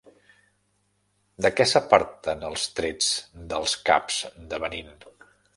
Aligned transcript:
De 1.45 1.51
què 1.59 1.67
s'aparten 1.73 2.43
els 2.51 2.65
trets 2.81 3.13
dels 3.53 3.79
caps 3.91 4.21
de 4.55 4.65
Benín? 4.65 4.95